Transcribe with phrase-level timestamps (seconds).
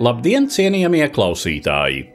[0.00, 2.06] Labdien, cienījamie klausītāji!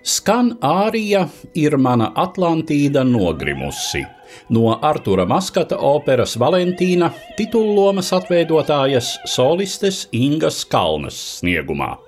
[0.00, 4.00] Skan ārija ir mana Atlantīda nogrimusi.
[4.48, 11.98] No Artura Maskata operas Valentīna titullomas atveidotājas solistes Ingas Kalnas sniegumā.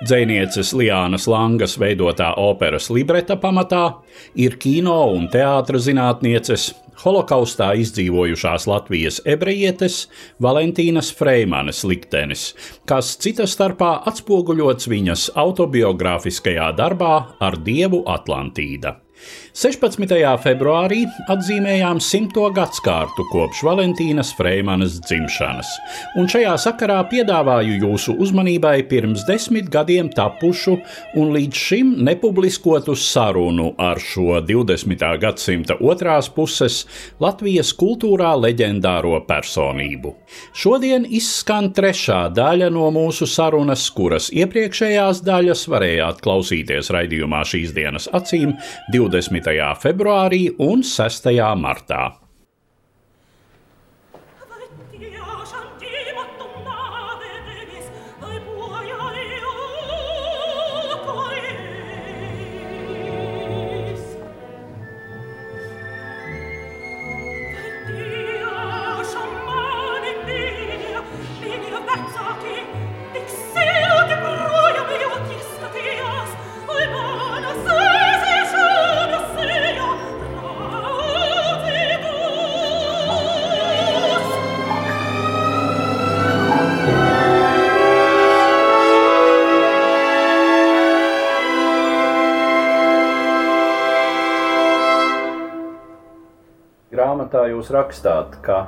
[0.00, 3.84] Dzēnieces Liānas Langas veidotā operas libreta pamatā
[4.34, 6.70] ir kino un teātras zinātnieces,
[7.04, 10.04] holokaustā izdzīvojušās Latvijas ebrejietes
[10.42, 12.50] Valentīnas Freimanes liktenis,
[12.88, 18.98] kas cita starpā atspoguļots viņas autobiogrāfiskajā darbā ar dievu Atlantīda.
[19.50, 20.06] 16.
[20.44, 21.00] februārī
[21.32, 25.72] atzīmējām simto gadsimtu kopš Valentīnas Freimanas dzimšanas,
[26.20, 30.76] un šajā sakarā piedāvāju jūsu uzmanībai pirms desmit gadiem tapušu
[31.18, 35.02] un līdz šim nepubliskotu sarunu ar šo 20.
[35.24, 36.84] gadsimta otrās puses
[37.18, 40.14] Latvijas kultūrā leģendāro personību.
[40.54, 48.06] Šodien izskan trešā daļa no mūsu sarunas, kuras iepriekšējās daļas varējāt klausīties raidījumā šīs dienas
[48.14, 48.54] acīm
[48.94, 49.39] 20.
[49.80, 51.30] Februārī un 6.
[51.56, 52.19] martā.
[97.00, 98.66] Grāmatā jūs rakstāt, ka,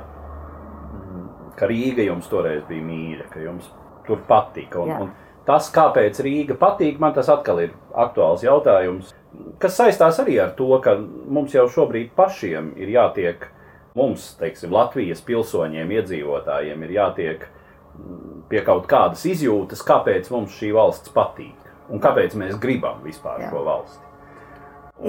[0.89, 1.27] mm,
[1.59, 3.67] ka Rīga jums toreiz bija mīļa, ka jums
[4.07, 4.81] tur patika.
[4.81, 5.11] Un, un
[5.45, 9.13] tas, kāpēc Rīga patīk, man tas atkal ir aktuāls jautājums,
[9.61, 13.45] kas saistās arī ar to, ka mums jau šobrīd pašiem ir jātiek,
[13.93, 20.73] mums, teiksim, Latvijas pilsoņiem, iedzīvotājiem, ir jātiek mm, pie kaut kādas izjūtas, kāpēc mums šī
[20.73, 21.59] valsts patīk
[21.93, 23.51] un kāpēc mēs gribam vispār Jā.
[23.53, 24.01] šo valsti.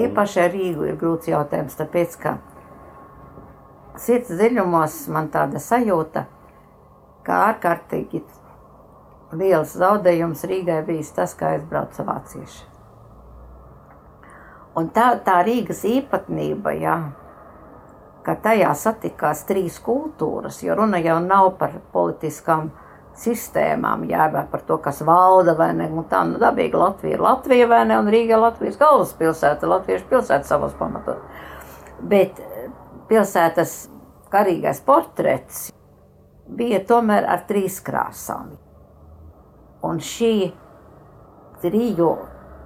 [0.05, 2.37] Īpaši ar Rīgu ir grūts jautājums, tāpēc ka
[4.01, 6.25] sirds dziļumos man tāda sajūta,
[7.25, 8.23] ka ārkārtīgi
[9.35, 12.63] liels zaudējums Rīgai bijis tas, kā aizbrauca vācieši.
[14.75, 16.95] Un tā, tā Rīgas īpatnība, ja,
[18.25, 22.71] ka tajā satikās trīs kultūras, jo runa jau nav par politiskām
[23.15, 25.87] sistēmām, jā, vai par to, kas valda vai ne.
[25.87, 30.09] Un tā nu, dabīgi Latvija ir Latvija vai ne, un Rīga ir Latvijas galvaspilsēta, Latviešu
[30.11, 31.21] pilsēta savos pamatos.
[32.03, 32.41] Bet
[33.07, 33.85] pilsētas
[34.31, 35.67] karīgais portrets
[36.47, 38.55] bija tomēr ar trīs krāsām.
[39.85, 40.51] Un šī
[41.61, 42.11] triju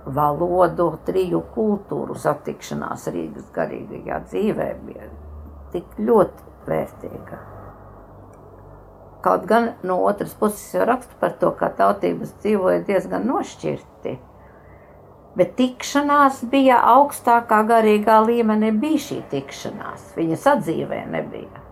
[0.09, 5.09] valodu, triju kultūru satikšanās Rīgas garīgajā dzīvē bija
[5.73, 7.39] tik ļoti vērtīga.
[9.23, 13.88] Kaut gan no otras puses jau raksta par to, ka tautības dzīvoja diezgan nošķirti.
[15.39, 20.09] Bet tikšanās bija augstākā garīgā līmenī, bija šī tikšanās.
[20.17, 21.63] Viņa sadzīvē nebija.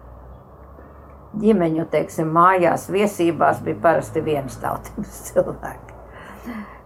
[1.38, 5.98] Ģimeņu, teiksim, mājās, viesībās bija parasti vienas tautības cilvēki.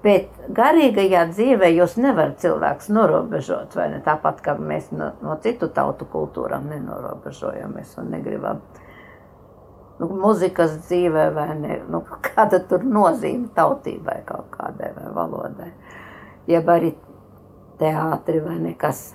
[0.01, 4.00] Bet garīgajā dzīvē jūs nevarat cilvēks norobežot, vai ne?
[4.01, 8.63] Tāpat kā mēs no, no citu tautu kultūrām nenorobežojamies un negribam.
[10.01, 15.69] Nu, muzikas dzīvē vai ne, nu, kāda tur nozīme tautībai kaut kādai vai valodai.
[16.50, 16.94] Jeb arī
[17.82, 19.12] teātri vai nekas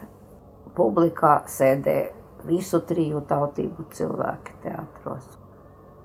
[0.77, 1.97] publikā sēdē
[2.47, 5.27] visu triju tautību cilvēki teātros.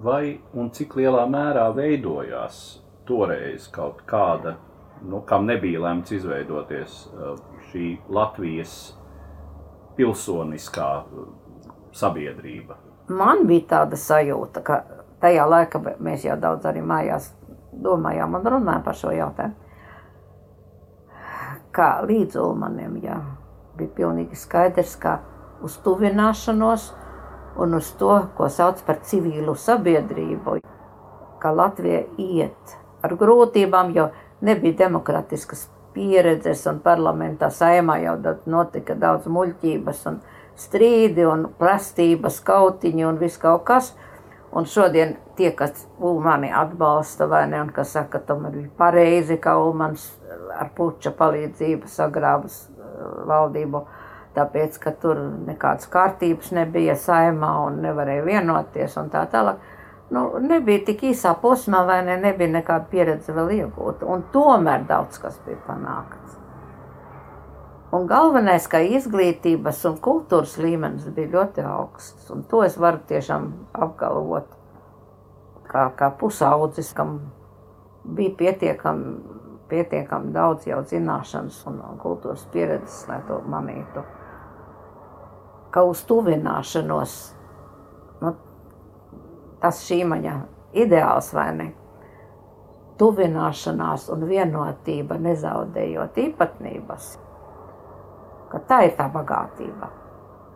[0.01, 4.55] Vai un cik lielā mērā veidojās toreiz kaut kāda
[5.01, 7.35] nu, kam nebija lemts izveidoties uh,
[7.69, 8.75] šī Latvijas
[9.97, 11.27] pilsoniskā uh,
[11.93, 12.77] sabiedrība.
[13.11, 14.81] Man bija tāda sajūta, ka
[15.21, 17.31] tajā laikā mēs jau daudz arī mājās
[17.71, 19.70] domājām un runājām par šo jautājumu.
[21.71, 23.17] Kā līdz Ulmanim, jā,
[23.79, 25.19] bija pilnīgi skaidrs, ka
[25.63, 26.89] uz tuvināšanos
[27.61, 30.57] un uz to, ko sauc par civīlu sabiedrību,
[31.39, 34.09] ka Latvija iet ar grūtībām, jo
[34.41, 38.17] nebija demokratiskas pieredzes, un parlamentā saimā jau
[38.51, 40.19] notika daudz muļķības, un
[40.59, 43.93] strīdi, un prastības, kautiņi un viss kaut kas.
[44.51, 49.37] Un šodien tie, kas Ulmani atbalsta, vai ne, un kas saka, ka tomēr bija pareizi,
[49.39, 50.09] ka Ulmans
[50.59, 53.85] ar puča palīdzību sagrābas uh, valdību,
[54.35, 59.63] tāpēc, ka tur nekādas kārtības nebija saimā un nevarēja vienoties un tā tālāk
[60.11, 64.07] nu, nebija tik īsā posmā, vai ne, nebija nekāda pieredze vēl iegūta.
[64.07, 66.40] Un tomēr daudz kas bija panākts.
[67.91, 72.29] Un galvenais, ka izglītības un kultūras līmenis bija ļoti augsts.
[72.31, 74.47] Un to es varu tiešām apgalvot
[75.67, 77.19] kā, kā pusaudzis, kam
[78.03, 79.39] bija pietiekami
[79.71, 84.03] pietiekam daudz jau zināšanas un, kultūras pieredzes, lai to manītu.
[85.71, 87.13] Ka uz tuvināšanos
[88.21, 88.33] nu,
[89.63, 90.35] tas šī maņa
[90.83, 91.69] ideāls vai ne?
[92.99, 97.13] Tuvināšanās un vienotība nezaudējot īpatnības,
[98.51, 99.91] ka tā ir tā bagātība,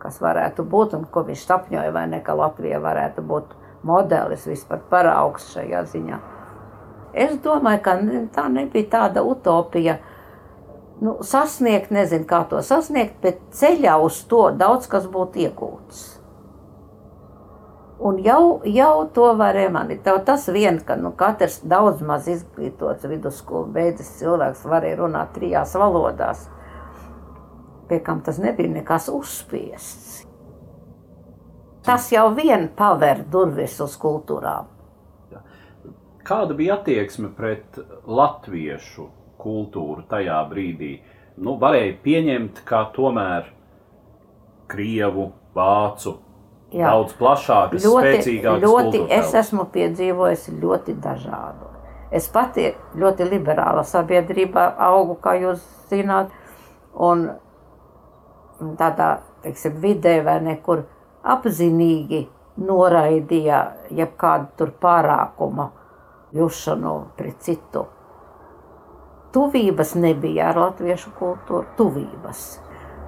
[0.02, 3.54] kas varētu būt un ko viņš sapņoja, vai ne, ka Latvija varētu būt
[3.86, 6.18] modelis vispār paraugs šajā ziņā.
[7.16, 7.96] Es domāju, ka
[8.34, 9.96] tā nebija tāda utopija,
[11.00, 16.04] nu, sasniegt, nezinu, kā to sasniegt, bet ceļā uz to daudz kas būtu iegūts.
[17.96, 20.04] Un jau, jau to var emanīt.
[20.26, 26.44] Tas vien, ka nu, katrs daudz maz izglītots vidusskolu beidzis cilvēks varēja runāt trijās valodās,
[27.88, 30.24] pie kam tas nebija nekas uzspiests.
[31.86, 34.72] Tas jau vien paver durvis uz kultūrām.
[36.26, 39.06] Kāda bija attieksme pret latviešu
[39.38, 40.96] kultūru tajā brīdī?
[41.38, 43.52] Nu, varēja pieņemt, ka tomēr
[44.66, 46.16] krievu, vācu,
[46.74, 46.90] Jā.
[46.90, 48.66] daudz plašākas, ļoti, spēcīgākas.
[48.66, 51.70] Ļoti, es esmu piedzīvojis ļoti dažādu.
[52.10, 56.34] Es pati ļoti liberāla sabiedrībā augu, kā jūs zināt,
[56.94, 57.28] un
[58.78, 59.10] tādā,
[59.44, 60.84] teiksim, vidē vai nekur
[61.26, 62.26] apzinīgi
[62.56, 63.60] noraidīja
[63.92, 65.70] jebkādu tur pārākumu
[66.36, 67.86] jušanu pret citu.
[69.36, 72.44] Tuvības nebija ar latviešu kultūru, tuvības.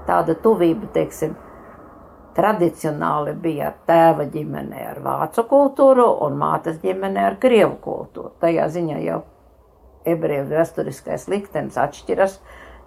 [0.08, 1.34] Tāda tuvība, teiksim,
[2.36, 8.34] tradicionāli bija tēva ģimene ar vācu kultūru un mātes ģimene ar krievu kultūru.
[8.42, 9.22] Tajā ziņā jau
[10.08, 12.38] ebreju vēsturiskais liktenis atšķiras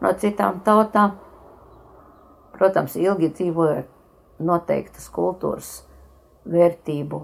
[0.02, 1.18] no citām tautām.
[2.62, 3.88] Protams, ilgi dzīvojot
[4.46, 5.70] noteiktas kultūras
[6.46, 7.22] vērtību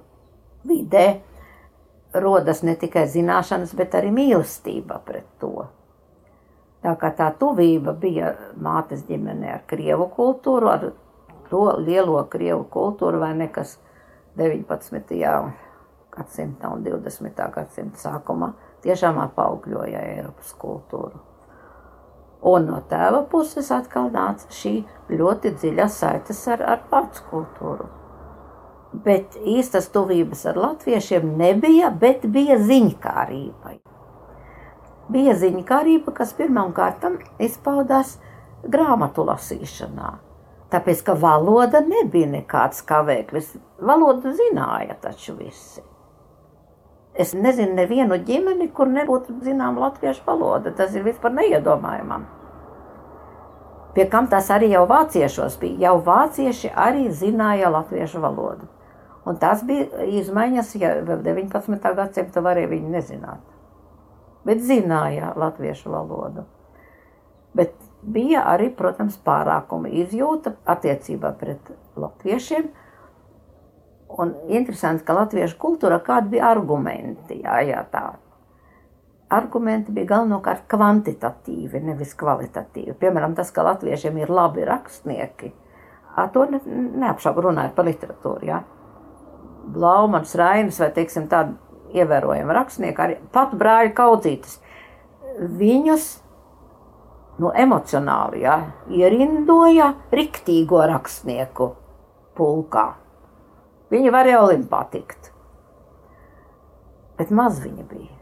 [0.66, 1.06] vidē,
[2.18, 5.68] rodas ne tikai zināšanas, bet arī mīlestība pret to.
[6.82, 10.90] Tā kā tā tuvība bija mātes ģimenē ar krievu kultūru, ar
[11.52, 13.78] to lielo krievu kultūru vai nekas
[14.42, 15.22] 19.
[16.18, 17.48] gadsimta un 20.
[17.54, 21.37] gadsimta sākumā tiešām apaugļoja Eiropas kultūru.
[22.42, 24.74] Un no tēva puses atkal nāca šī
[25.10, 27.88] ļoti dziļa saites ar, ar pats kultūru.
[29.04, 33.76] Bet īstas tuvības ar latviešiem nebija, bet bija ziņkārība.
[35.12, 38.18] Bija ziņkārība, kas pirmām kārtām izpaudās
[38.68, 40.16] grāmatu lasīšanā
[40.68, 43.54] Tāpēc, ka valoda nebija nekāds kavēklis.
[43.88, 45.84] Valodu zināja taču visi.
[47.18, 50.74] Es nezinu nevienu ģimeni, kur nebūtu zināma latviešu valoda.
[50.78, 52.20] Tas ir vispār neiedomājami.
[53.98, 55.88] Pie kam tas arī jau vāciešos bija.
[55.88, 58.68] Jau vācieši arī zināja latviešu valodu.
[59.28, 61.90] Un tas bija izmaiņas, ja vēl 19.
[61.98, 63.42] gadsimta varēja viņi nezināt.
[64.46, 66.46] Bet zināja latviešu valodu.
[67.58, 67.74] Bet
[68.06, 72.70] bija arī, protams, pārākuma izjūta attiecībā pret latviešiem.
[74.08, 78.06] Un interesanti, ka latviešu kultūra kādi bija argumenti, jā, jā, tā.
[79.36, 82.96] Argumenti bija galvenokārt kvantitatīvi, nevis kvalitatīvi.
[83.02, 85.52] Piemēram, tas, ka latviešiem ir labi rakstnieki,
[86.34, 86.62] to ne,
[87.04, 88.62] neapšaubu runājot par literatūru, jā.
[89.76, 94.62] Blaumans, Rainis vai, teiksim, tādi ievērojami rakstnieki, arī pat brāļi kaudzītas.
[95.60, 96.08] Viņus
[97.44, 101.74] nu, emocionāli ja, ierindoja riktīgo rakstnieku
[102.38, 102.88] pulkā.
[103.92, 105.32] Viņi varēja Olimpā tikt.
[107.18, 108.14] Bet maz viņa bija.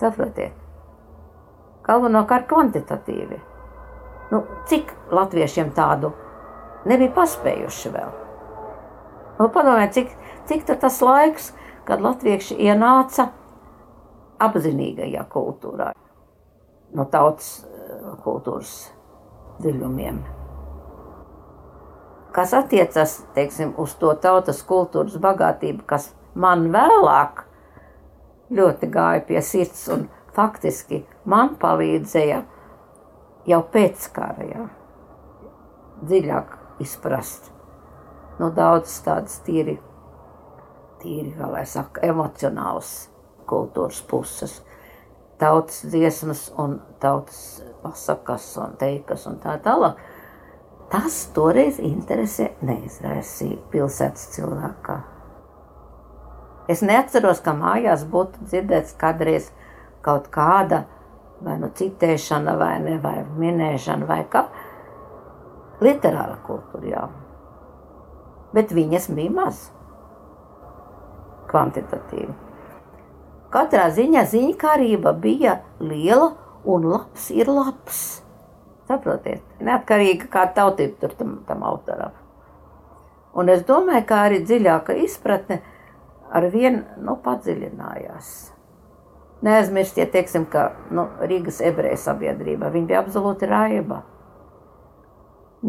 [0.00, 0.56] Saprotiet?
[1.86, 3.40] Galvenokārt kvantitatīvi.
[4.30, 6.12] Nu, cik latviešiem tādu
[6.88, 8.12] nebija paspējuši vēl?
[9.40, 10.12] Nu, padomājiet, cik,
[10.48, 11.50] cik tas laiks,
[11.88, 13.30] kad latvieši ienāca
[14.40, 15.90] apzinīgajā kultūrā
[16.96, 18.74] no tautas eh, kultūras
[19.60, 20.20] dziļumiem.
[22.32, 27.44] Kas attiecas teiksim, uz to tautas kultūras bagātību, kas man vēlāk
[28.54, 32.42] ļoti gāja pie sirds un faktiski man palīdzēja
[33.50, 34.66] jau pēc kara, jā,
[36.06, 36.56] dziļāk
[36.86, 37.50] izprast.
[38.40, 39.76] Nu, daudz tādas tīri,
[41.02, 43.10] tīri, kā lai saka, emocionālas
[43.50, 44.60] kultūras puses
[45.40, 49.98] tautas dziesmas un tautas pasakas un teikas un tā tālāk.
[50.90, 54.96] Tas toreiz interesi neizraisīja pilsētas cilvēkā.
[56.70, 59.50] Es neatceros, ka mājās būtu dzirdēts kādreiz
[60.02, 60.84] kaut kāda
[61.44, 64.44] vai nu citēšana, vai, ne, vai minēšana, vai kā
[65.80, 67.04] literāra kultūra, jā.
[68.54, 69.68] Bet viņas bija maz
[71.50, 72.34] kvantitatīvi.
[73.50, 76.32] Katrā ziņā ziņkārība bija liela
[76.66, 78.20] un labs ir labs.
[78.90, 82.16] Saprotiet, neatkarīgi kā tautība tur tam, tam autoram.
[83.38, 85.60] Un es domāju, ka arī dziļāka izpratne
[86.34, 88.32] ar vien nu, padziļinājās.
[89.46, 94.02] Neaizmirstiet, teiksim, ka nu, Rīgas ebreju sabiedrība bija absolūti raiba.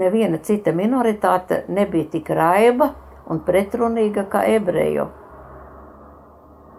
[0.01, 2.91] Neviena cita minoritāte nebija tik raiba
[3.29, 5.11] un pretrunīga kā ebreju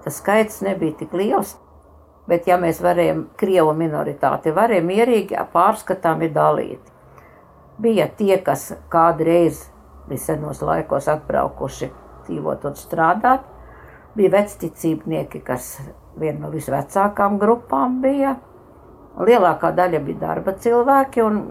[0.02, 1.54] Tas skaits nebija tik liels,
[2.28, 6.92] bet ja mēs varējām, krievu minoritāti, varēja mierīgi pārskatāmi dalīt.
[7.82, 9.64] Bija tie, kas kādreiz
[10.08, 11.90] bija senos laikos atbraukuši
[12.26, 13.44] dzīvot un strādāt,
[14.14, 15.74] bija vecticībnieki, kas
[16.18, 18.36] viena no visvecākām grupām bija.
[19.12, 21.42] Lielākā daļa bija darba cilvēki un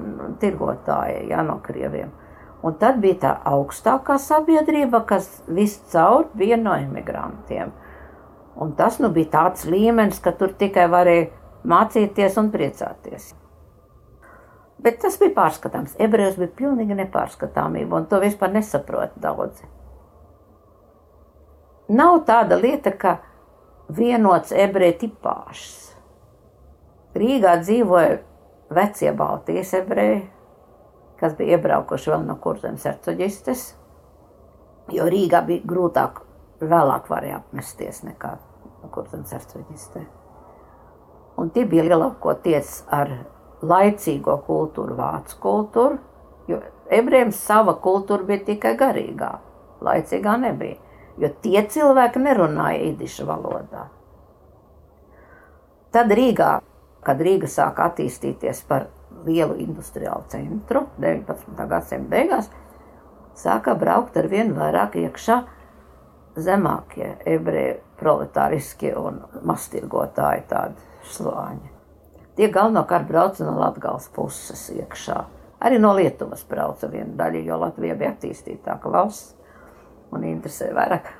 [0.41, 2.09] tirgotāji jā, no krieviem.
[2.65, 7.73] Un tad bija tā augstākā sabiedrība, kas viscaur bija no imigrantiem.
[8.61, 11.29] Un tas nu, bija tāds līmenis, ka tur tikai varēja
[11.65, 13.31] mācīties un priecāties.
[14.81, 15.95] Bet tas bija pārskatāms.
[16.01, 19.65] Ebrejs bija pilnīgi nepārskatāmība, un to vispār nesaprot daudzi.
[21.91, 23.17] Nav tāda lieta, ka
[23.89, 25.73] vienots ebreju tipāžs.
[27.17, 28.21] Rīgā dzīvoja
[28.71, 30.21] vecie Baltijas ebreji,
[31.19, 33.65] kas bija iebraukuši vēl no kurzemes hercoģistes,
[34.95, 36.23] jo Rīgā bija grūtāk
[36.61, 38.37] vēlāk varēja apmesties nekā
[38.93, 40.03] kurzemes arcveģistē.
[41.41, 43.11] Un tie bija lielākoties ar
[43.61, 45.99] laicīgo kultūru, vācu kultūru,
[46.49, 46.59] jo
[46.91, 49.31] ebrejiem sava kultūra bija tikai garīgā,
[49.85, 50.77] laicīgā nebija,
[51.21, 53.87] jo tie cilvēki nerunāja idišu valodā.
[55.91, 56.51] Tad Rīgā,
[57.03, 58.87] kad Rīga sāka attīstīties par
[59.25, 61.65] lielu industriālu centru 19.
[61.67, 62.47] gadsimta beigās,
[63.37, 65.41] sāka braukt ar vien vairāk iekšā
[66.35, 71.69] zemākie ebreji, proletāriskie un mastirgotāji tādi slāņi.
[72.35, 75.19] Tie galvenokārt brauca no Latgales puses iekšā.
[75.61, 79.35] Arī no Lietuvas brauca viena daļa, jo Latvija bija attīstītāka valsts
[80.11, 81.11] un interesē vairāk.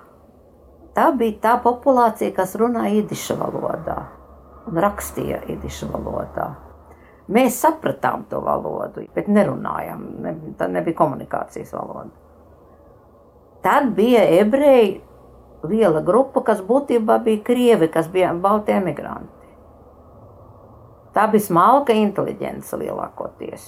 [0.95, 3.99] Tā bija tā populācija, kas runāja idiša valodā
[4.67, 6.49] un rakstīja idiša valodā.
[7.31, 10.03] Mēs sapratām to valodu, bet nerunājām.
[10.23, 12.09] Ne, tā nebija komunikācijas valoda.
[13.61, 15.01] Tad bija ebreji
[15.63, 19.37] liela grupa, kas būtībā bija krievi, kas bija balti emigranti.
[21.13, 23.65] Tā bija smalka inteliģence lielākoties.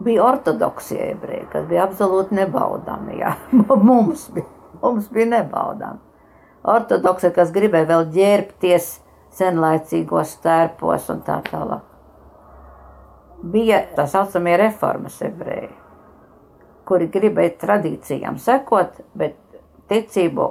[0.00, 3.20] Bija ortodoksie ebreji, kas bija absolūti nebaudāmi.
[3.90, 4.48] Mums, bija,
[4.80, 6.00] mums bija nebaudāmi.
[6.70, 8.88] Ortodokse, kas gribēja vēl ģērbties
[9.36, 11.84] senlaicīgos stērpos un tā tālāk.
[13.52, 15.70] Bija tā saucamie reformas ebreji
[16.90, 19.38] kuri gribēja tradīcijām sekot, bet
[19.90, 20.46] ticību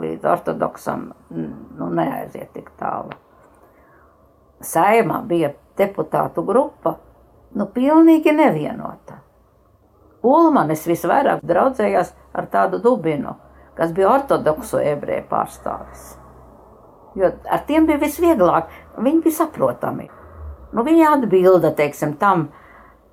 [0.00, 3.12] līdz ortodoksam nu, neaiziet tik tālu.
[4.62, 6.96] Saimā bija deputātu grupa,
[7.58, 9.18] nu, pilnīgi nevienota.
[10.22, 13.34] Ulmanis visvairāk draudzējās ar tādu dubinu,
[13.76, 16.12] kas bija ortodoksu ebreju pārstāvis.
[17.18, 20.08] Jo ar tiem bija visvieglāk, viņi bija saprotami.
[20.72, 22.46] Nu, viņi atbilda, teiksim, tam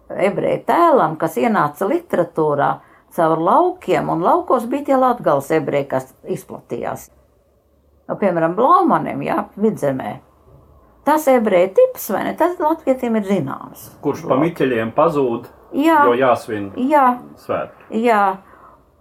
[0.09, 2.69] ebreju tēlam, kas ienāca literatūrā,
[3.15, 7.09] caur laukiem, un laukos bija tie latgals ebreji, kas izplatījās.
[8.09, 10.15] Nu, piemēram, Blaumanim, jā, vidzemē.
[11.05, 13.87] Tas ebreju tips, vai ne, tas latvietiem ir zināms.
[14.03, 15.47] Kurš pa miķeļiem pazūd,
[15.77, 18.01] Jā, jo jāsvin jā, svētki.
[18.05, 18.21] jā.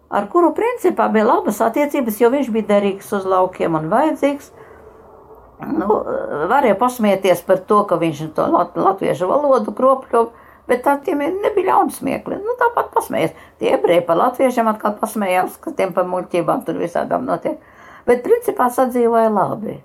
[0.08, 4.50] Ar kuru principā bija labas attiecības, jo viņš bija derīgs uz laukiem un vajadzīgs.
[5.68, 5.88] Nu,
[6.48, 10.22] varēja pasmieties par to, ka viņš to lat latviešu valodu kropļo,
[10.68, 12.38] Bet tā tiem nebija ļauna smiekli.
[12.44, 13.36] Nu, tāpat pasmējās.
[13.60, 17.56] Tie ebreji par latviešiem atkal pasmējās, ka tiem par muļķībām tur visādām notiek.
[18.08, 19.78] Bet principā sadzīvoja labi.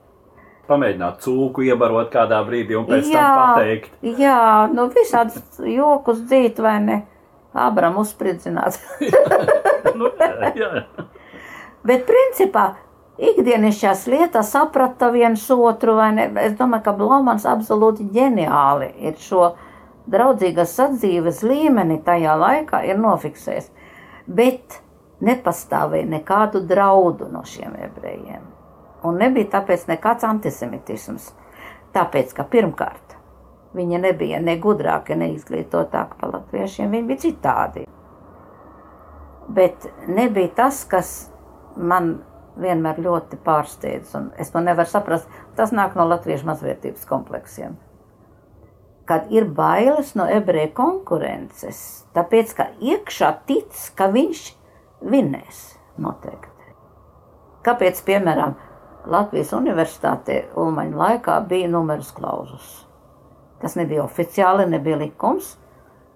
[0.68, 3.98] Pamēģināt cūku iebarot kādā brīdī un pēc jā, tam pateikt.
[4.20, 4.38] Jā,
[4.72, 7.02] nu visādas jokus dzīt vai ne.
[7.54, 8.80] Abram uzspridzināt.
[10.00, 10.70] nu, jā, jā.
[11.86, 12.72] Bet principā
[13.20, 16.30] ikdienišķās lietās saprata viens otru vai ne.
[16.42, 19.52] Es domāju, ka Blomans absolūti ģeniāli ir šo
[20.10, 23.70] draudzīgas sadzīves līmeni tajā laikā ir nofiksējis.
[24.28, 24.80] Bet
[25.24, 28.44] nepastāvēja nekādu draudu no šiem ebrejiem.
[29.04, 31.32] Un nebija tāpēc nekāds antisemitisms.
[31.94, 33.18] Tāpēc, ka pirmkārt,
[33.78, 37.86] viņi nebija ne gudrāki, ne izglītotāki par latviešiem, viņi bija citādi.
[39.54, 41.14] Bet nebija tas, kas
[41.76, 42.16] man
[42.58, 45.28] vienmēr ļoti pārsteidz, un es to nevaru saprast.
[45.58, 47.76] Tas nāk no latviešu mazvērtības kompleksiem
[49.06, 51.80] kad ir bailes no ebreju konkurences,
[52.16, 54.44] tāpēc ka iekšā tic, ka viņš
[55.04, 55.64] vinnēs
[56.00, 56.50] noteikti.
[57.64, 58.56] Kāpēc, piemēram,
[59.08, 62.70] Latvijas universitātē Ulmaņa laikā bija numeris klauzus?
[63.64, 65.54] Tas nebija oficiāli, nebija likums,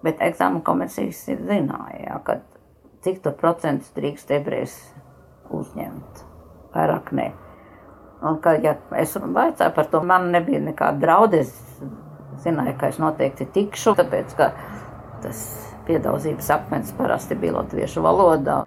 [0.04, 2.40] bet eksāmena komisijas zināja, ka
[3.04, 4.76] cik tur procentus drīkst ebrejs
[5.54, 6.24] uzņemt,
[6.74, 7.30] vairāk ne.
[8.18, 11.52] Un, ka, ja es vaicāju par to, man nebija nekāda draudēs
[12.44, 14.52] zināju, ka es noteikti tikšu, tāpēc ka
[15.22, 15.44] tas
[15.88, 18.62] piedaudzības akmens parasti bija latviešu valodā.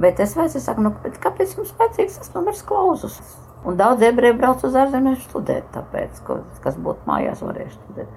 [0.00, 3.18] Bet es vairs saku, nu, kāpēc mums vajadzīgs tas numurs klauzus?
[3.66, 8.10] Un daudz ebreju brauc uz ārzemēm studēt, tāpēc, ka, kas būtu mājās varējuši studēt.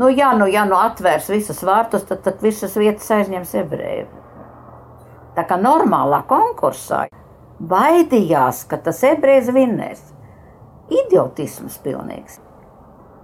[0.00, 4.06] Nu, jā, nu, ja nu atvērs visas vārtus, tad, tad visas vietas aizņems ebreji.
[5.36, 7.08] Tā kā normālā konkursā
[7.60, 10.00] baidījās, ka tas ebrejs vinnēs.
[10.90, 12.40] Idiotisms pilnīgs.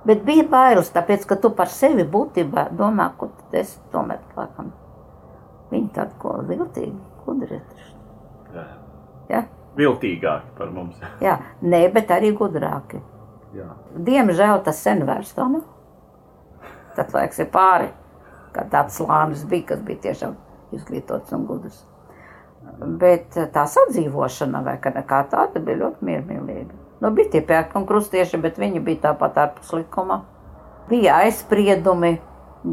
[0.07, 4.71] Bet bija bailes, tāpēc, ka tu par sevi būtībā domā, ka tu esi tomēr laikam.
[5.73, 7.59] Viņi tādi ko viltīgi, gudri.
[8.55, 8.66] Jā.
[9.31, 9.42] Ja?
[9.77, 11.03] Viltīgāki par mums.
[11.27, 13.03] Jā, nē, bet arī gudrāki.
[13.57, 13.73] Jā.
[14.07, 15.66] Diemžēl tas sen vairs tā nav.
[16.97, 17.90] Tad laiks ir pāri,
[18.55, 20.38] ka tāds slānis bija, kas bija tiešām
[20.77, 21.83] izglītots un gudrs.
[23.03, 26.86] Bet tā sadzīvošana vai kā tāda bija ļoti miermīlīga.
[27.00, 30.22] Nu, bija tie pērkona krustieši, bet viņi bija tāpat ārpus likuma.
[30.88, 32.16] Bija aizspriedumi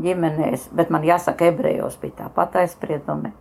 [0.03, 3.33] ģimenēs, bet man jāsaka, ebrejos bija tāpat aizspriedumi.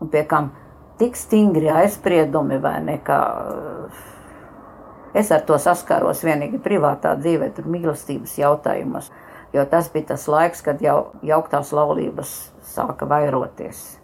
[0.00, 0.52] Un pie kam
[1.00, 3.20] tik stingri aizspriedumi vai nekā.
[5.16, 9.10] Es ar to saskāros vienīgi privātā dzīvē, tur mīlestības jautājumos,
[9.52, 12.34] jo tas bija tas laiks, kad jau jauktās laulības
[12.70, 13.98] sāka vairoties.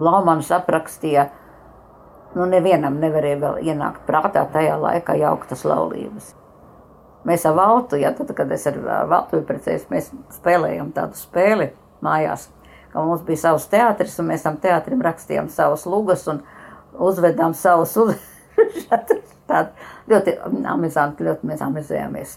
[0.00, 1.28] Blaumans aprakstīja
[2.36, 6.34] Nu, nevienam nevarēja vēl ienākt prātā tajā laikā jauktas laulības.
[7.26, 8.76] Mēs ar Valtu, ja, tad, kad es ar
[9.08, 11.70] Valtu precējos, mēs spēlējām tādu spēli
[12.04, 12.46] mājās,
[12.92, 16.42] ka mums bija savs teātris, un mēs tam teātrim rakstījām savus lugas un
[17.08, 18.32] uzvedām savus uzvedus.
[20.12, 20.36] ļoti
[20.68, 22.36] amizanti, ļoti mēs amizējāmies.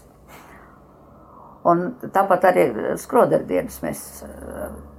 [1.68, 2.62] Un tāpat arī
[2.96, 4.04] skroderdienas mēs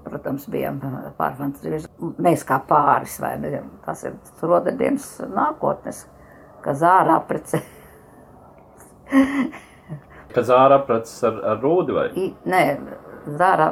[0.06, 0.80] protams, bijām
[1.17, 1.89] pārfantazējuši.
[2.21, 3.63] Mēs kā pāris, vai ne?
[3.86, 6.06] Tas ir rodadienas nākotnes,
[6.65, 7.62] ka zāra aprece.
[10.32, 12.06] Ka zāra apreces ar, ar rūdi vai?
[12.15, 12.60] I, nē,
[13.36, 13.65] zāra,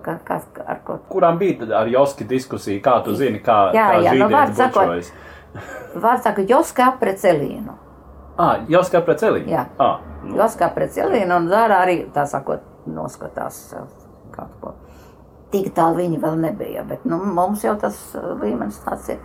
[0.00, 0.96] kas, kas, ar ko?
[1.10, 5.10] Kurām bija ar Joski diskusija, kā tu zini, kā, jā, kā jā, nu, vārds bučojas?
[6.06, 7.76] vārds sakot, Joska aprece Elīnu.
[8.38, 9.50] Ah, Joska aprece Elīnu?
[9.50, 9.66] Jā.
[9.82, 10.36] Ah, nu.
[10.38, 13.64] Joska aprece Elīnu un zāra arī, tā sakot, noskatās
[14.34, 14.76] kaut ko
[15.52, 16.84] tik tālu viņi vēl nebija.
[16.88, 19.22] Bet nu, mums jau tas uh, līmenis tāds ir.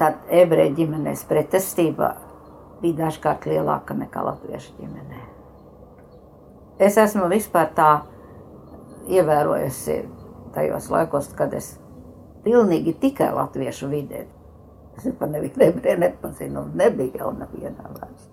[0.00, 2.14] Tad ebreju ģimenēs pretestība
[2.80, 5.26] bija dažkārt lielāka nekā latviešu ģimenē.
[6.80, 7.90] Es esmu vispār tā
[9.12, 9.98] ievērojusi
[10.54, 11.74] tajos laikos, kad es
[12.46, 14.24] pilnīgi tikai latviešu vidē.
[15.00, 18.26] Es nevienu ebreju nepazinu, un nebija jau nevienā vairs.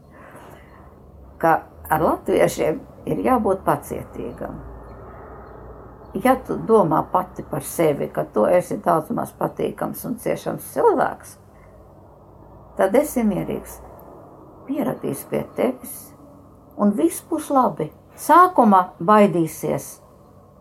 [1.40, 1.54] Ka
[1.90, 4.58] ar latviešiem ir jābūt pacietīgam.
[6.24, 11.36] Ja tu domā pati par sevi, ka tu esi daudz maz patīkams un ciešams cilvēks,
[12.80, 13.80] tad esi mierīgs.
[14.68, 15.94] Pieradīs pie tevis,
[16.76, 17.88] un viss būs labi.
[18.20, 19.86] Sākumā baidīsies,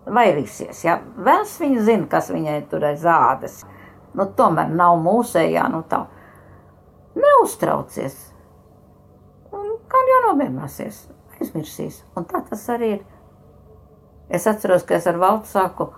[0.07, 0.85] vairīsies.
[0.87, 1.01] Ja?
[1.17, 3.65] Vēls viņa zina, kas viņai tur ir zādes.
[4.17, 6.07] Nu, tomēr nav mūsējā, nu tā.
[7.17, 8.17] Neuztraucies.
[9.53, 11.05] Un kā jau nomierināsies,
[11.37, 12.01] aizmirsīs.
[12.17, 13.05] Un tā tas arī ir.
[14.29, 15.91] Es atceros, ka es ar valdu sāku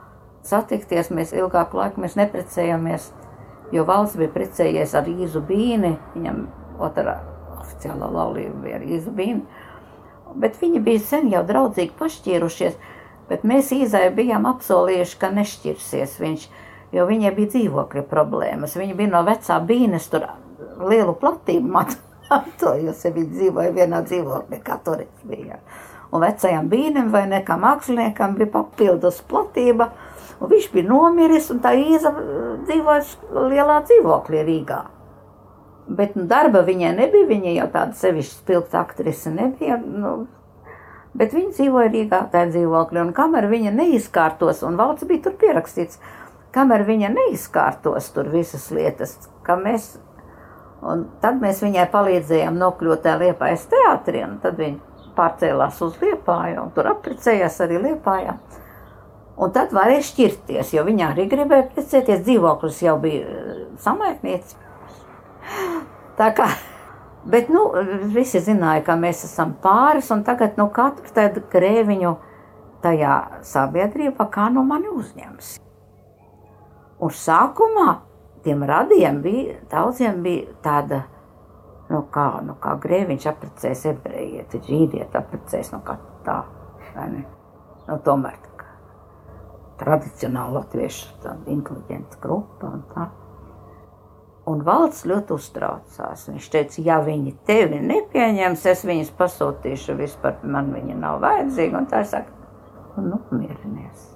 [0.44, 3.08] satikties, mēs ilgāku laiku mēs neprecējāmies,
[3.72, 6.44] jo valsts bija precējies ar Īzu Bīni, viņam
[6.84, 7.18] otrā
[7.58, 9.42] oficiālā laulība bija ar Īzu Bīni,
[10.36, 12.78] bet viņi bija sen jau draudzīgi pašķīrušies,
[13.30, 16.48] bet mēs Īzai bijām apsolījuši, ka nešķirsies viņš,
[16.92, 20.28] jo viņai bija dzīvokļa problēmas, viņa bija no vecā Bīnes tur
[20.88, 25.60] lielu platību matojusi, viņa dzīvoja vienā dzīvoklī, kā turis bija.
[26.08, 29.90] Un vecajam bīnam vai nekā māksliniekam bija papildus platība,
[30.40, 32.14] un viņš bija nomiris, un tā īza
[32.64, 34.78] dzīvoja lielā dzīvoklī Rīgā.
[35.88, 40.14] Bet nu, darba viņai nebija, viņa jau tāda sevišķa spilgta aktrise nebija, nu,
[41.16, 46.00] bet viņa dzīvoja Rīgā tajā dzīvoklī, un kamēr viņa neizkārtos, un valsts bija tur pierakstīts,
[46.58, 49.16] kamēr viņa neizkārtos tur visas lietas,
[49.46, 49.94] ka mēs
[50.78, 56.62] Un tad mēs viņai palīdzējām nokļūt tajā Liepājas teātrī, un tad viņa pārcēlās uz Liepāju,
[56.62, 58.36] un tur apprecējās arī Liepājā.
[59.38, 64.56] Un tad varēja šķirties, jo viņa arī gribēja precēties, dzīvoklis jau bija eh, samaitnieks.
[66.18, 66.48] Tā kā,
[67.26, 67.68] bet, nu,
[68.14, 72.16] visi zināja, ka mēs esam pāris, un tagad, nu, katru tādu grēviņu
[72.82, 75.56] tajā sabiedrībā, kā no mani uzņems.
[76.98, 77.92] Un sākumā
[78.42, 81.02] tiem radiem bija, daudziem bija tāda,
[81.90, 86.40] nu kā, nu kā grēviņš apprecēs ebrejieti, žīdieti apprecēs, nu kā tā,
[86.96, 87.24] vai ne?
[87.88, 88.66] Nu tomēr tā kā
[89.78, 93.06] tradicionāli latviešu tāda inteliģenta grupa un tā.
[94.48, 96.26] Un valsts ļoti uztraucās.
[96.30, 101.82] Viņš teica, ja viņi tevi nepieņems, es viņus pasūtīšu, vispār man viņa nav vajadzīga.
[101.82, 102.32] Un tā es saku,
[103.04, 104.06] nu, mierinies.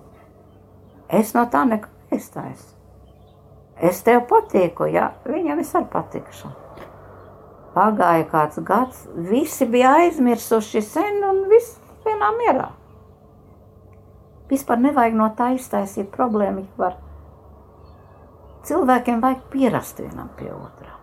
[1.12, 2.72] Es no tā neko neiztaisu.
[3.83, 6.51] Es tev patīku, jā, viņam es arī patikšu.
[7.72, 12.68] Pagāja kāds gads, visi bija aizmirsuši sen un viss vienā mierā.
[14.53, 16.98] Vispār nevajag no tā iztaisīt problēmu, ja var.
[18.68, 20.98] Cilvēkiem vajag pierast vienam pie otrā.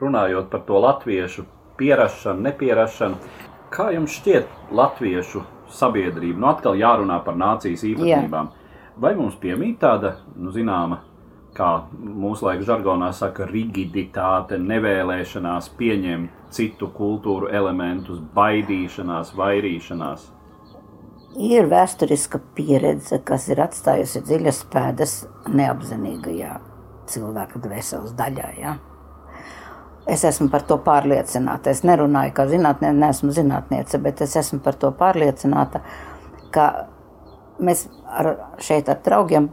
[0.00, 1.44] Runājot par to latviešu
[1.78, 3.20] pierašanu, nepierašanu,
[3.70, 6.40] kā jums šķiet latviešu sabiedrība?
[6.40, 8.48] Nu, atkal jārunā par nācijas īpatnībām.
[8.50, 8.57] Jā
[9.00, 11.02] vai mums piemīt tāda, nu, zināma,
[11.56, 11.70] kā
[12.42, 20.28] laika žargonā saka, rigiditāte, nevēlēšanās pieņemt citu kultūru elementus, baidīšanās, vairīšanās?
[21.38, 25.18] Ir vēsturiska pieredze, kas ir atstājusi dziļas pēdas
[25.52, 26.54] neapzinīgajā
[27.08, 28.48] cilvēka dvēseles daļā.
[28.58, 28.76] Ja?
[30.08, 31.70] Es esmu par to pārliecināta.
[31.70, 35.82] Es nerunāju kā zinātniece, neesmu zinātniece, bet es esmu par to pārliecināta,
[36.54, 36.68] ka
[37.58, 39.50] mēs ar, šeit ar draugiem,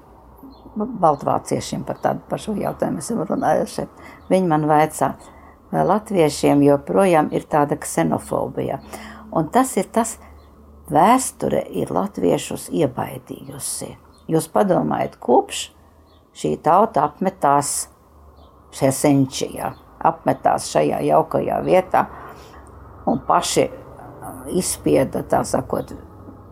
[0.76, 3.88] baltvāciešiem par tādu pašu jautājumu esam runājuši.
[4.30, 5.13] Viņi man vaicā,
[5.72, 8.80] vai latviešiem joprojām ir tāda ksenofobija.
[9.36, 10.18] Un tas ir tas,
[10.91, 13.96] vēsture ir latviešus iebaidījusi.
[14.32, 15.70] Jūs padomājiet, kopš
[16.36, 17.88] šī tauta apmetās
[18.76, 19.72] šajā senčijā,
[20.06, 22.06] apmetās šajā jaukajā vietā
[23.08, 23.70] un paši
[24.58, 25.94] izspieda, tā sakot,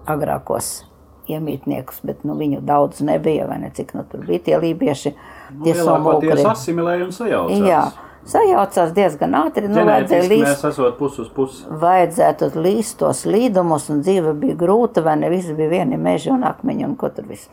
[0.10, 0.84] agrākos
[1.30, 5.14] iemītniekus, bet nu, viņu daudz nebija, ne cik nu, tur bija tie lībieši.
[5.54, 6.40] Nu, tie somūkri.
[6.50, 7.68] asimilēja un sajaucās.
[7.68, 7.84] Jā,
[8.30, 9.70] sajaucās diezgan ātri.
[9.72, 10.68] Nu, vajadzēja līst.
[11.00, 11.64] Pus uz pusi.
[11.84, 16.44] Vajadzētu līst tos līdumus, un dzīve bija grūta, vai ne visi bija vieni meži un
[16.48, 17.50] akmeņi un ko tur viss.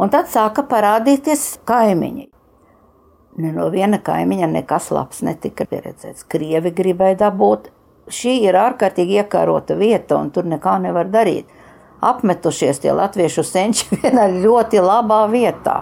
[0.00, 2.28] Un tad sāka parādīties kaimiņi.
[3.38, 6.26] Ne no viena kaimiņa nekas labs netika pieredzēts.
[6.30, 7.70] Krievi gribēja dabūt.
[8.10, 11.48] Šī ir ārkārtīgi iekārota vieta, un tur nekā nevar darīt
[12.10, 15.80] apmetušies tie latviešu senči vienā ļoti labā vietā.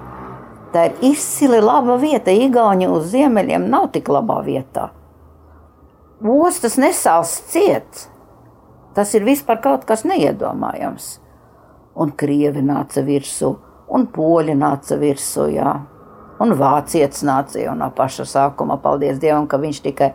[0.73, 2.33] Tā ir izcili laba vieta.
[2.33, 4.89] Igauni uz ziemeļiem nav tik labā vietā.
[6.23, 8.07] Ostas nesāls ciet.
[8.97, 11.17] Tas ir vispār kaut kas neiedomājams.
[12.01, 13.51] Un krievi nāca virsū,
[13.93, 15.75] un poļi nāca virsū, jā.
[16.41, 18.79] Un vācietis nāca jau no paša sākuma.
[18.81, 20.13] Paldies Dievam, ka viņš tikai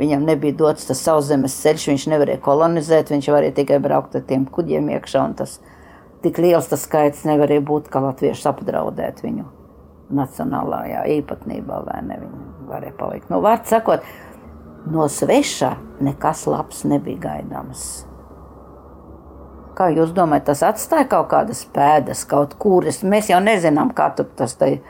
[0.00, 4.46] Viņam nebija dots tas sauszemes ceļš, viņš nevarēja kolonizēt, viņš varēja tikai braukt ar tiem
[4.48, 5.26] kuģiem iekšā.
[5.36, 5.58] Tas
[6.24, 9.48] tik liels tas skaits nevarēja būt, ka latvieši apdraudēt viņu.
[10.10, 12.16] nacionālajā īpatnībā, vai ne?
[12.18, 13.28] Viņi varēja palikt.
[13.30, 14.06] Nu, vārds sakot,
[14.90, 17.84] no sveša nekas labs nebija gaidāms.
[19.78, 23.04] Kā jūs domājat, tas atstāja kaut kādas pēdas, kaut kuras?
[23.06, 24.80] Mēs jau nezinām, kā tas tajā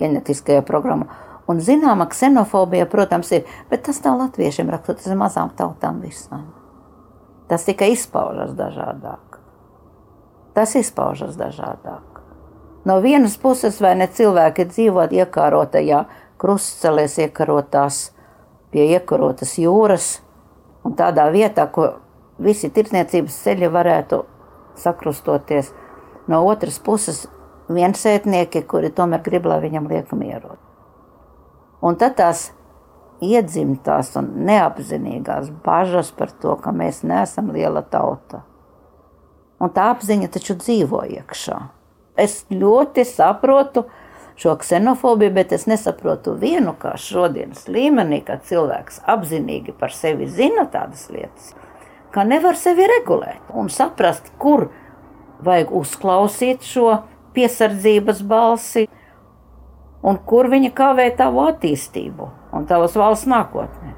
[0.00, 1.06] ģenetiskajā programmā.
[1.46, 6.48] Un zināma ksenofobija, protams, ir, bet tas nav latviešiem rakstot, tas ir mazām tautām visām.
[7.46, 9.38] Tas tikai izpaužas dažādāk.
[10.56, 12.02] Tas izpaužas dažādāk.
[12.86, 16.04] No vienas puses, vai ne cilvēki dzīvo iekārotajā
[16.42, 18.00] krustcelēs, iekarotās
[18.70, 20.10] pie iekarotas jūras
[20.86, 21.92] un tādā vietā, ko
[22.42, 24.22] visi tirdzniecības ceļi varētu
[24.82, 25.72] sakrustoties.
[26.26, 27.24] No otras puses,
[27.70, 30.58] viensētnieki, kuri tomēr grib, lai viņam liek mieru.
[31.84, 32.50] Un tad tās
[33.24, 38.42] iedzimtās un neapzinīgās bažas par to, ka mēs neesam liela tauta.
[39.60, 41.60] Un tā apziņa taču dzīvo iekšā.
[42.20, 43.86] Es ļoti saprotu
[44.36, 50.66] šo ksenofobiju, bet es nesaprotu vienu, kā šodienas līmenī, kad cilvēks apzinīgi par sevi zina
[50.72, 51.54] tādas lietas,
[52.12, 54.68] ka nevar sevi regulēt un saprast, kur
[55.44, 56.98] vajag uzklausīt šo
[57.36, 58.86] piesardzības balsi,
[60.06, 63.94] un kur viņa kavē tavu attīstību un tavas valsts nākotni.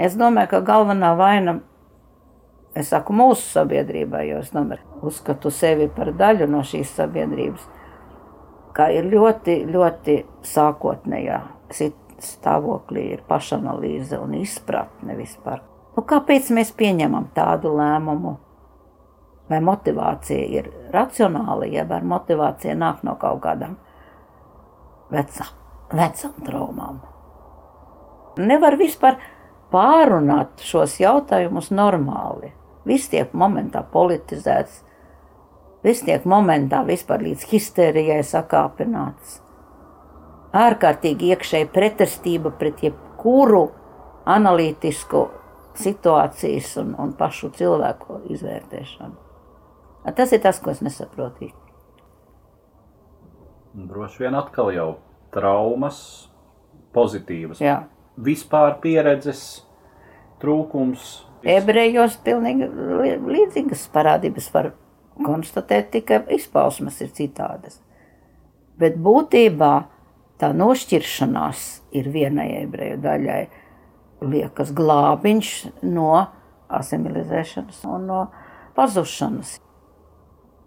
[0.00, 1.58] Es domāju, ka galvenā vaina,
[2.78, 7.66] es saku, mūsu sabiedrībā, jo es domāju, uzskatu sevi par daļu no šīs sabiedrības,
[8.76, 11.40] kā ir ļoti, ļoti sākotnējā
[12.20, 15.64] stāvoklī, ir pašanalīze un izpratne vispār.
[15.96, 18.36] Nu, kāpēc mēs pieņemam tādu lēmumu?
[19.50, 23.76] Vai motivācija ir racionāla, jeb ar motivācija nāk no kaut kādām
[25.10, 25.50] vecām,
[25.90, 27.00] vecām traumām.
[28.38, 29.18] Nevar vispār
[29.72, 32.52] pārunāt šos jautājumus normāli.
[32.86, 34.80] Viss tiek momentā politizēts,
[35.84, 39.40] viss tiek momentā vispār līdz histērijai sakāpināts.
[40.56, 43.68] Ārkārtīgi iekšēji pretestība pret jebkuru
[44.30, 45.26] analītisku
[45.78, 49.29] situācijas un, un pašu cilvēku izvērtēšanu.
[50.16, 51.50] Tas ir tas, ko es nesaprotu.
[53.74, 54.90] Droši vien atkal jau
[55.34, 56.00] traumas,
[56.96, 57.60] pozitīvas.
[57.62, 57.84] Jā.
[58.20, 59.62] Vispār pieredzes
[60.42, 61.20] trūkums.
[61.46, 62.66] Ebrejos pilnīgi
[63.30, 64.72] līdzīgas parādības var
[65.20, 67.78] konstatēt, tikai izpausmes ir citādas.
[68.80, 69.72] Bet būtībā
[70.40, 71.64] tā nošķiršanās
[71.96, 73.40] ir vienai ebreju daļai,
[74.24, 75.50] liekas, glābiņš
[75.88, 76.12] no
[76.80, 78.20] asimilizēšanas un no
[78.76, 79.58] pazušanas.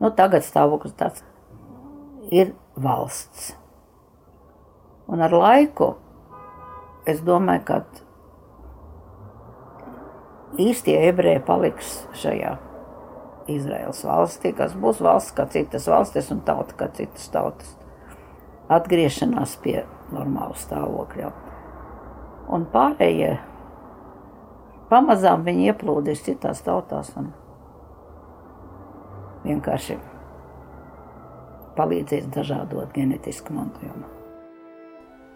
[0.04, 1.24] Nu, tagad stāvoklis tāds
[2.28, 3.54] ir valsts.
[5.08, 5.94] Un ar laiku
[7.08, 7.78] es domāju, ka
[10.60, 12.58] īstie ebreji paliks šajā
[13.54, 17.72] Izraels valstī, kas būs valsts kā citas valstis un tauta kā citas tautas.
[18.72, 21.32] Atgriešanās pie normāla stāvokļa.
[22.52, 23.38] Un pārējie
[24.92, 27.12] pamazām viņi ieplūdīs citās tautās.
[27.20, 27.32] Un
[29.44, 30.00] vienkārši
[31.78, 34.23] palīdzēs dažādot genetisku mantojumu.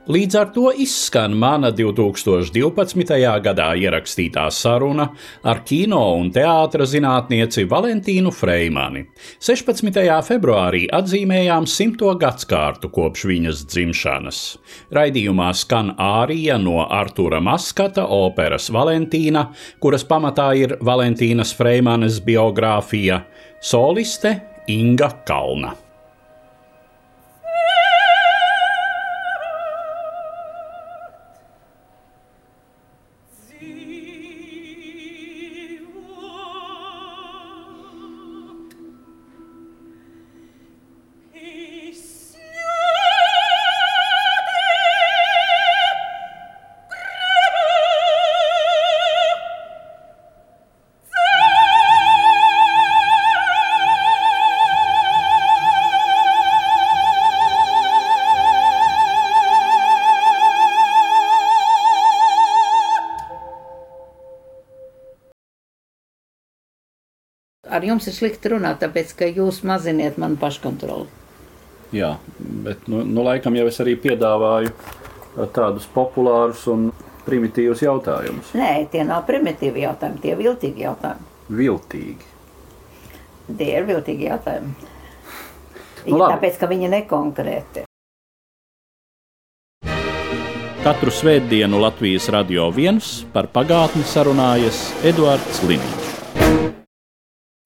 [0.08, 3.10] Līdz ar to izskan mana 2012.
[3.43, 5.10] gadā ierakstītā saruna
[5.43, 9.02] ar kino un teātra zinātnieci Valentīnu Freimani.
[9.43, 9.98] 16.
[10.24, 14.39] februārī atzīmējām simto gadsimtu kopš viņas dzimšanas.
[14.96, 19.50] Raidījumā skan ārija no Artura Maskata operas Valentīna,
[19.84, 23.26] kuras pamatā ir Valentīnas Freimanes biogrāfija
[23.60, 24.38] Soliste
[24.72, 25.74] Inga Kalna.
[67.88, 71.08] Jums ir slikti runāt, tāpēc ka jūs maziniet manu paškontroli.
[71.95, 72.17] Jā,
[72.65, 74.73] bet nu, nu, laikam jau es arī piedāvāju
[75.56, 76.89] tādus populārus un
[77.28, 78.52] primitīvus jautājumus.
[78.58, 81.34] Nē, tie nav primitīvi jautājumi, tie ir viltīgi jautājumi.
[81.60, 82.34] Viltīgi.
[83.58, 84.73] Tie ir viltīgi jautājumi.
[86.08, 86.34] Nu, labi.
[86.34, 87.86] Tāpēc, ka viņi nekonkrēti.
[90.88, 96.07] Katru svētdienu Latvijas radio viens par pagātni sarunājas Eduards Liniņš.